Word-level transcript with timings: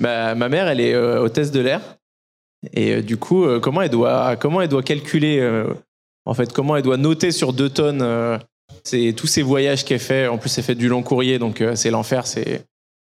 Ma, 0.00 0.34
ma 0.34 0.48
mère, 0.48 0.68
elle 0.68 0.80
est 0.80 0.94
euh, 0.94 1.22
hôtesse 1.22 1.50
de 1.50 1.60
l'air. 1.60 1.80
Et 2.72 2.96
euh, 2.96 3.02
du 3.02 3.16
coup, 3.16 3.44
euh, 3.44 3.60
comment 3.60 3.82
elle 3.82 3.90
doit, 3.90 4.36
comment 4.36 4.60
elle 4.60 4.68
doit 4.68 4.82
calculer, 4.82 5.64
en 6.24 6.34
fait, 6.34 6.52
comment 6.52 6.76
elle 6.76 6.82
doit 6.82 6.96
noter 6.96 7.32
sur 7.32 7.52
deux 7.52 7.70
tonnes 7.70 8.40
c'est 8.84 9.14
tous 9.16 9.26
ces 9.26 9.42
voyages 9.42 9.84
qu'elle 9.84 10.00
fait? 10.00 10.28
En 10.28 10.38
plus, 10.38 10.56
elle 10.58 10.64
fait 10.64 10.74
du 10.74 10.88
long 10.88 11.02
courrier, 11.02 11.38
donc 11.38 11.62
c'est 11.74 11.90
l'enfer, 11.90 12.26
c'est 12.26 12.64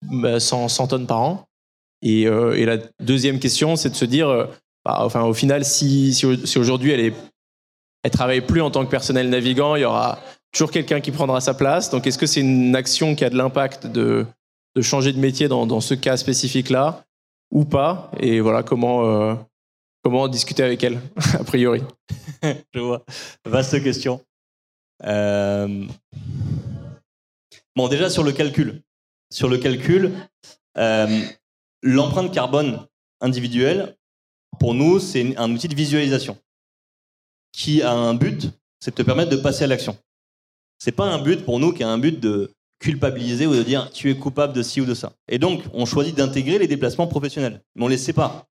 bah, 0.02 0.40
100, 0.40 0.68
100 0.68 0.88
tonnes 0.88 1.06
par 1.06 1.20
an. 1.20 1.44
Et, 2.02 2.24
la 2.26 2.78
deuxième 3.00 3.38
question, 3.38 3.76
c'est 3.76 3.90
de 3.90 3.96
se 3.96 4.04
dire, 4.04 4.48
bah, 4.84 4.98
enfin, 5.00 5.22
au 5.22 5.34
final, 5.34 5.64
si, 5.64 6.14
si, 6.14 6.46
si 6.46 6.58
aujourd'hui 6.58 6.92
elle 6.92 7.00
est, 7.00 7.14
elle 8.04 8.10
travaille 8.10 8.40
plus 8.40 8.60
en 8.60 8.70
tant 8.70 8.84
que 8.84 8.90
personnel 8.90 9.28
navigant, 9.28 9.74
il 9.74 9.82
y 9.82 9.84
aura 9.84 10.20
toujours 10.52 10.70
quelqu'un 10.70 11.00
qui 11.00 11.10
prendra 11.10 11.40
sa 11.40 11.54
place. 11.54 11.90
Donc, 11.90 12.06
est-ce 12.06 12.18
que 12.18 12.26
c'est 12.26 12.40
une 12.40 12.76
action 12.76 13.14
qui 13.14 13.24
a 13.24 13.30
de 13.30 13.36
l'impact 13.36 13.86
de, 13.86 14.26
de 14.78 14.82
changer 14.82 15.12
de 15.12 15.18
métier 15.18 15.48
dans, 15.48 15.80
ce 15.80 15.94
cas 15.94 16.16
spécifique-là 16.16 17.04
ou 17.50 17.64
pas 17.64 18.12
Et 18.20 18.38
voilà, 18.38 18.62
comment, 18.62 19.04
euh, 19.04 19.34
comment 20.04 20.28
discuter 20.28 20.62
avec 20.62 20.84
elle, 20.84 21.00
a 21.34 21.42
priori. 21.42 21.82
Je 22.72 22.78
vois. 22.78 23.04
Vaste 23.44 23.82
question. 23.82 24.20
Euh, 25.04 25.84
Bon, 27.74 27.86
déjà 27.86 28.10
sur 28.10 28.24
le 28.24 28.32
calcul. 28.32 28.82
Sur 29.32 29.48
le 29.48 29.58
calcul, 29.58 30.12
euh, 30.78 31.20
l'empreinte 31.82 32.34
carbone 32.34 32.86
individuelle, 33.20 33.96
pour 34.58 34.74
nous, 34.74 34.98
c'est 34.98 35.36
un 35.36 35.52
outil 35.52 35.68
de 35.68 35.76
visualisation 35.76 36.36
qui 37.52 37.82
a 37.82 37.92
un 37.92 38.14
but, 38.14 38.48
c'est 38.80 38.90
de 38.90 38.96
te 38.96 39.02
permettre 39.02 39.30
de 39.30 39.36
passer 39.36 39.62
à 39.62 39.66
l'action. 39.68 39.96
C'est 40.80 40.90
pas 40.90 41.06
un 41.06 41.22
but 41.22 41.44
pour 41.44 41.60
nous 41.60 41.72
qui 41.72 41.84
a 41.84 41.88
un 41.88 41.98
but 41.98 42.18
de 42.18 42.52
culpabiliser 42.78 43.46
ou 43.46 43.54
de 43.54 43.62
dire 43.62 43.90
tu 43.90 44.10
es 44.10 44.16
coupable 44.16 44.52
de 44.52 44.62
ci 44.62 44.80
ou 44.80 44.84
de 44.84 44.94
ça. 44.94 45.12
Et 45.28 45.38
donc, 45.38 45.62
on 45.72 45.86
choisit 45.86 46.16
d'intégrer 46.16 46.58
les 46.58 46.68
déplacements 46.68 47.06
professionnels, 47.06 47.62
mais 47.74 47.84
on 47.84 47.88
les 47.88 47.98
sépare. 47.98 48.46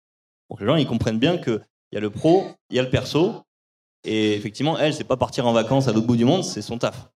Pour 0.47 0.57
que 0.57 0.63
les 0.63 0.69
gens 0.69 0.75
ils 0.75 0.87
comprennent 0.87 1.19
bien 1.19 1.37
qu'il 1.37 1.61
y 1.91 1.97
a 1.97 1.99
le 1.99 2.09
pro, 2.09 2.45
il 2.69 2.75
y 2.75 2.79
a 2.79 2.83
le 2.83 2.89
perso, 2.89 3.43
et 4.03 4.33
effectivement, 4.33 4.77
elle, 4.77 4.93
c'est 4.93 5.03
pas 5.03 5.17
partir 5.17 5.45
en 5.47 5.53
vacances 5.53 5.87
à 5.87 5.93
l'autre 5.93 6.07
bout 6.07 6.15
du 6.15 6.25
monde, 6.25 6.43
c'est 6.43 6.61
son 6.61 6.77
taf. 6.77 7.09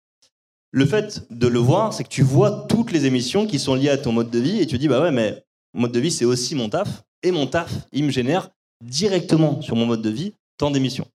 Le 0.72 0.86
fait 0.86 1.25
de 1.31 1.47
le 1.47 1.59
voir, 1.59 1.94
c'est 1.94 2.03
que 2.03 2.09
tu 2.09 2.23
vois 2.23 2.66
toutes 2.69 2.92
les 2.92 3.06
émissions 3.06 3.47
qui 3.47 3.59
sont 3.59 3.75
liées 3.75 3.89
à 3.89 3.97
ton 3.97 4.12
mode 4.12 4.30
de 4.30 4.39
vie 4.39 4.59
et 4.59 4.67
tu 4.67 4.78
dis, 4.78 4.88
bah 4.88 5.02
ouais, 5.02 5.12
mais 5.12 5.44
mode 5.73 5.91
de 5.91 6.00
vie, 6.00 6.12
c'est 6.12 6.25
aussi 6.25 6.56
mon 6.56 6.69
taf. 6.69 7.03
Et 7.23 7.31
mon 7.31 7.47
taf, 7.47 7.72
il 7.91 8.06
me 8.06 8.12
génère 8.12 8.50
directement 8.84 9.62
sur 9.62 9.75
mon 9.75 9.86
mode 9.86 10.02
de 10.02 10.09
vie 10.09 10.34
tant 10.58 10.72
d'émissions. 10.72 11.08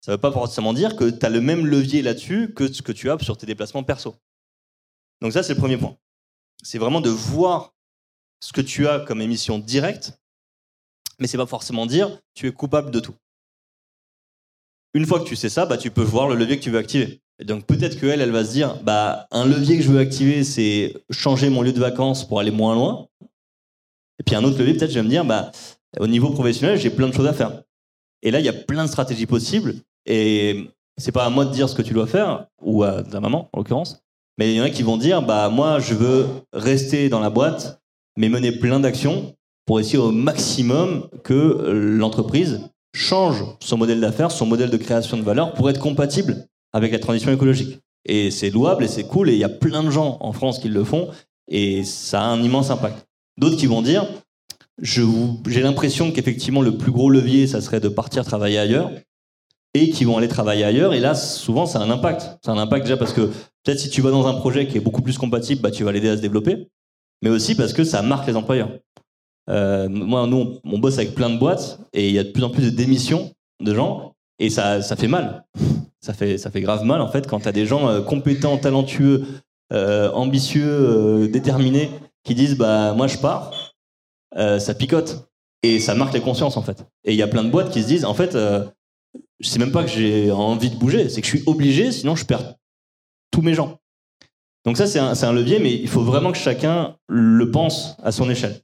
Ça 0.00 0.12
veut 0.12 0.18
pas 0.18 0.32
forcément 0.32 0.72
dire 0.72 0.96
que 0.96 1.10
tu 1.10 1.24
as 1.24 1.28
le 1.28 1.40
même 1.40 1.66
levier 1.66 2.02
là-dessus 2.02 2.52
que 2.54 2.72
ce 2.72 2.82
que 2.82 2.92
tu 2.92 3.10
as 3.10 3.18
sur 3.18 3.36
tes 3.36 3.46
déplacements 3.46 3.82
perso. 3.82 4.16
Donc 5.20 5.32
ça, 5.32 5.42
c'est 5.42 5.54
le 5.54 5.58
premier 5.58 5.76
point. 5.76 5.96
C'est 6.62 6.78
vraiment 6.78 7.00
de 7.00 7.10
voir 7.10 7.74
ce 8.40 8.52
que 8.52 8.60
tu 8.60 8.86
as 8.88 9.00
comme 9.00 9.20
émission 9.20 9.58
directe, 9.58 10.18
mais 11.18 11.26
c'est 11.26 11.36
pas 11.36 11.46
forcément 11.46 11.86
dire 11.86 12.18
tu 12.34 12.46
es 12.46 12.52
coupable 12.52 12.90
de 12.90 13.00
tout. 13.00 13.14
Une 14.94 15.06
fois 15.06 15.20
que 15.20 15.24
tu 15.24 15.36
sais 15.36 15.48
ça, 15.48 15.66
bah, 15.66 15.78
tu 15.78 15.90
peux 15.90 16.02
voir 16.02 16.28
le 16.28 16.34
levier 16.34 16.58
que 16.58 16.64
tu 16.64 16.70
veux 16.70 16.78
activer. 16.78 17.20
Et 17.38 17.44
donc 17.44 17.64
peut-être 17.64 17.98
qu'elle, 17.98 18.20
elle 18.20 18.32
va 18.32 18.44
se 18.44 18.52
dire, 18.52 18.82
bah, 18.82 19.26
un 19.30 19.46
levier 19.46 19.76
que 19.76 19.82
je 19.82 19.90
veux 19.90 20.00
activer, 20.00 20.42
c'est 20.44 20.94
changer 21.10 21.48
mon 21.48 21.62
lieu 21.62 21.72
de 21.72 21.80
vacances 21.80 22.26
pour 22.26 22.40
aller 22.40 22.50
moins 22.50 22.74
loin. 22.74 23.08
Et 24.18 24.22
puis 24.24 24.34
un 24.34 24.44
autre 24.44 24.58
levier, 24.58 24.74
peut-être, 24.74 24.90
je 24.90 24.98
vais 24.98 25.04
me 25.04 25.08
dire, 25.08 25.24
bah, 25.24 25.52
au 25.98 26.06
niveau 26.06 26.30
professionnel, 26.30 26.78
j'ai 26.78 26.90
plein 26.90 27.08
de 27.08 27.14
choses 27.14 27.26
à 27.26 27.32
faire. 27.32 27.62
Et 28.22 28.30
là, 28.30 28.40
il 28.40 28.44
y 28.44 28.50
a 28.50 28.52
plein 28.52 28.84
de 28.84 28.90
stratégies 28.90 29.26
possibles. 29.26 29.76
Et 30.06 30.68
c'est 30.98 31.12
pas 31.12 31.24
à 31.24 31.30
moi 31.30 31.46
de 31.46 31.52
dire 31.52 31.68
ce 31.68 31.74
que 31.74 31.82
tu 31.82 31.94
dois 31.94 32.06
faire, 32.06 32.46
ou 32.60 32.82
à 32.82 33.02
ta 33.02 33.20
maman, 33.20 33.48
en 33.52 33.58
l'occurrence. 33.58 34.02
Mais 34.40 34.54
il 34.54 34.56
y 34.56 34.60
en 34.62 34.64
a 34.64 34.70
qui 34.70 34.82
vont 34.82 34.96
dire, 34.96 35.20
bah, 35.20 35.50
moi, 35.50 35.80
je 35.80 35.92
veux 35.92 36.26
rester 36.54 37.10
dans 37.10 37.20
la 37.20 37.28
boîte, 37.28 37.78
mais 38.16 38.30
mener 38.30 38.52
plein 38.52 38.80
d'actions 38.80 39.36
pour 39.66 39.80
essayer 39.80 39.98
au 39.98 40.12
maximum 40.12 41.10
que 41.22 41.70
l'entreprise 41.70 42.62
change 42.96 43.44
son 43.60 43.76
modèle 43.76 44.00
d'affaires, 44.00 44.30
son 44.30 44.46
modèle 44.46 44.70
de 44.70 44.78
création 44.78 45.18
de 45.18 45.22
valeur 45.22 45.52
pour 45.52 45.68
être 45.68 45.78
compatible 45.78 46.46
avec 46.72 46.90
la 46.90 46.98
transition 46.98 47.30
écologique. 47.30 47.80
Et 48.06 48.30
c'est 48.30 48.48
louable 48.48 48.82
et 48.82 48.88
c'est 48.88 49.04
cool 49.04 49.28
et 49.28 49.34
il 49.34 49.38
y 49.38 49.44
a 49.44 49.50
plein 49.50 49.82
de 49.82 49.90
gens 49.90 50.16
en 50.20 50.32
France 50.32 50.58
qui 50.58 50.70
le 50.70 50.84
font 50.84 51.10
et 51.46 51.84
ça 51.84 52.22
a 52.22 52.24
un 52.24 52.42
immense 52.42 52.70
impact. 52.70 53.06
D'autres 53.36 53.58
qui 53.58 53.66
vont 53.66 53.82
dire, 53.82 54.06
j'ai 54.80 55.60
l'impression 55.60 56.12
qu'effectivement 56.12 56.62
le 56.62 56.78
plus 56.78 56.92
gros 56.92 57.10
levier, 57.10 57.46
ça 57.46 57.60
serait 57.60 57.80
de 57.80 57.90
partir 57.90 58.24
travailler 58.24 58.58
ailleurs 58.58 58.90
et 59.74 59.90
qui 59.90 60.04
vont 60.04 60.18
aller 60.18 60.28
travailler 60.28 60.64
ailleurs. 60.64 60.94
Et 60.94 61.00
là, 61.00 61.14
souvent, 61.14 61.66
ça 61.66 61.80
a 61.80 61.82
un 61.82 61.90
impact. 61.90 62.38
A 62.46 62.50
un 62.50 62.58
impact 62.58 62.84
déjà 62.84 62.96
parce 62.96 63.12
que 63.12 63.22
peut-être 63.22 63.78
si 63.78 63.90
tu 63.90 64.00
vas 64.00 64.10
dans 64.10 64.26
un 64.26 64.34
projet 64.34 64.66
qui 64.66 64.76
est 64.76 64.80
beaucoup 64.80 65.02
plus 65.02 65.18
compatible, 65.18 65.60
bah, 65.62 65.70
tu 65.70 65.84
vas 65.84 65.92
l'aider 65.92 66.08
à 66.08 66.16
se 66.16 66.22
développer, 66.22 66.68
mais 67.22 67.30
aussi 67.30 67.54
parce 67.54 67.72
que 67.72 67.84
ça 67.84 68.02
marque 68.02 68.26
les 68.26 68.36
employeurs. 68.36 68.70
Euh, 69.48 69.88
moi, 69.88 70.26
nous, 70.26 70.36
on, 70.36 70.60
on 70.64 70.78
bosse 70.78 70.98
avec 70.98 71.14
plein 71.14 71.30
de 71.30 71.38
boîtes 71.38 71.80
et 71.92 72.08
il 72.08 72.14
y 72.14 72.18
a 72.18 72.24
de 72.24 72.30
plus 72.30 72.44
en 72.44 72.50
plus 72.50 72.64
de 72.64 72.70
démissions 72.70 73.32
de 73.60 73.74
gens 73.74 74.14
et 74.38 74.50
ça, 74.50 74.82
ça 74.82 74.96
fait 74.96 75.08
mal. 75.08 75.44
Ça 76.00 76.14
fait, 76.14 76.38
ça 76.38 76.50
fait 76.50 76.62
grave 76.62 76.84
mal 76.84 77.02
en 77.02 77.08
fait 77.08 77.26
quand 77.26 77.40
tu 77.40 77.48
as 77.48 77.52
des 77.52 77.66
gens 77.66 77.88
euh, 77.88 78.00
compétents, 78.00 78.56
talentueux, 78.56 79.26
euh, 79.72 80.10
ambitieux, 80.12 81.28
déterminés 81.28 81.90
qui 82.24 82.34
disent 82.34 82.56
bah 82.56 82.94
moi 82.94 83.06
je 83.06 83.18
pars, 83.18 83.52
ça 84.34 84.74
picote 84.74 85.28
et 85.62 85.78
ça 85.78 85.94
marque 85.94 86.14
les 86.14 86.20
consciences 86.20 86.56
en 86.56 86.62
fait. 86.62 86.86
Et 87.04 87.12
il 87.12 87.16
y 87.16 87.22
a 87.22 87.28
plein 87.28 87.44
de 87.44 87.50
boîtes 87.50 87.70
qui 87.70 87.82
se 87.82 87.86
disent 87.86 88.04
en 88.04 88.14
fait, 88.14 88.36
sais 89.48 89.58
même 89.58 89.72
pas 89.72 89.84
que 89.84 89.90
j'ai 89.90 90.30
envie 90.30 90.70
de 90.70 90.76
bouger, 90.76 91.08
c'est 91.08 91.20
que 91.20 91.26
je 91.26 91.36
suis 91.36 91.46
obligé, 91.46 91.92
sinon 91.92 92.16
je 92.16 92.24
perds 92.24 92.54
tous 93.30 93.42
mes 93.42 93.54
gens. 93.54 93.78
Donc 94.64 94.76
ça 94.76 94.86
c'est 94.86 94.98
un, 94.98 95.14
c'est 95.14 95.32
levier, 95.32 95.58
mais 95.58 95.72
il 95.74 95.88
faut 95.88 96.02
vraiment 96.02 96.32
que 96.32 96.38
chacun 96.38 96.96
le 97.08 97.50
pense 97.50 97.96
à 98.02 98.12
son 98.12 98.28
échelle. 98.28 98.60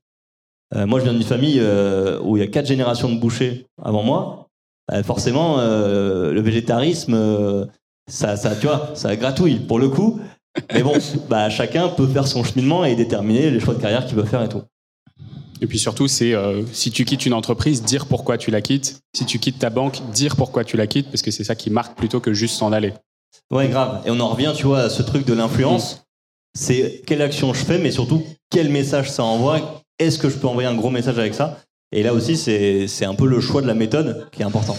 Euh, 0.74 0.86
moi, 0.86 0.98
je 0.98 1.04
viens 1.04 1.12
d'une 1.12 1.22
famille 1.22 1.60
euh, 1.60 2.20
où 2.22 2.36
il 2.36 2.40
y 2.40 2.42
a 2.42 2.48
quatre 2.48 2.66
générations 2.66 3.08
de 3.08 3.18
bouchers 3.18 3.66
avant 3.82 4.02
moi. 4.02 4.48
Euh, 4.92 5.02
forcément, 5.02 5.56
le 5.58 6.40
végétarisme, 6.40 7.68
ça, 8.08 8.36
ça, 8.36 8.54
tu 8.56 8.66
vois, 8.66 8.90
ça 8.94 9.16
gratouille 9.16 9.60
pour 9.60 9.78
le 9.78 9.88
coup. 9.88 10.20
Mais 10.72 10.82
bon, 10.82 10.96
bah, 11.28 11.50
chacun 11.50 11.88
peut 11.88 12.06
faire 12.06 12.26
son 12.26 12.44
cheminement 12.44 12.84
et 12.84 12.94
déterminer 12.94 13.50
les 13.50 13.60
choix 13.60 13.74
de 13.74 13.80
carrière 13.80 14.06
qu'il 14.06 14.16
veut 14.16 14.24
faire 14.24 14.42
et 14.42 14.48
tout. 14.48 14.62
Et 15.60 15.66
puis 15.66 15.78
surtout, 15.78 16.08
c'est 16.08 16.34
euh, 16.34 16.62
si 16.72 16.90
tu 16.90 17.04
quittes 17.04 17.26
une 17.26 17.32
entreprise, 17.32 17.82
dire 17.82 18.06
pourquoi 18.06 18.38
tu 18.38 18.50
la 18.50 18.60
quittes. 18.60 19.00
Si 19.14 19.24
tu 19.24 19.38
quittes 19.38 19.58
ta 19.58 19.70
banque, 19.70 20.00
dire 20.12 20.36
pourquoi 20.36 20.64
tu 20.64 20.76
la 20.76 20.86
quittes, 20.86 21.10
parce 21.10 21.22
que 21.22 21.30
c'est 21.30 21.44
ça 21.44 21.54
qui 21.54 21.70
marque 21.70 21.96
plutôt 21.96 22.20
que 22.20 22.32
juste 22.32 22.56
s'en 22.56 22.72
aller. 22.72 22.92
Ouais, 23.50 23.68
grave. 23.68 24.02
Et 24.06 24.10
on 24.10 24.20
en 24.20 24.28
revient, 24.28 24.52
tu 24.56 24.64
vois, 24.64 24.80
à 24.80 24.90
ce 24.90 25.02
truc 25.02 25.24
de 25.24 25.34
l'influence. 25.34 26.04
C'est 26.54 27.02
quelle 27.06 27.22
action 27.22 27.52
je 27.54 27.64
fais, 27.64 27.78
mais 27.78 27.90
surtout 27.90 28.24
quel 28.50 28.70
message 28.70 29.10
ça 29.10 29.24
envoie? 29.24 29.82
Est-ce 29.98 30.18
que 30.18 30.28
je 30.28 30.36
peux 30.36 30.46
envoyer 30.46 30.68
un 30.68 30.74
gros 30.74 30.90
message 30.90 31.18
avec 31.18 31.34
ça? 31.34 31.58
Et 31.92 32.02
là 32.02 32.12
aussi, 32.12 32.36
c'est 32.36 32.86
c'est 32.88 33.04
un 33.04 33.14
peu 33.14 33.26
le 33.26 33.40
choix 33.40 33.62
de 33.62 33.66
la 33.66 33.74
méthode 33.74 34.28
qui 34.32 34.42
est 34.42 34.44
important. 34.44 34.76